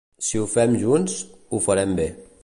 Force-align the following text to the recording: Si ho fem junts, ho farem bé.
Si 0.27 0.39
ho 0.39 0.45
fem 0.53 0.73
junts, 0.85 1.19
ho 1.53 1.59
farem 1.69 1.93
bé. 2.01 2.09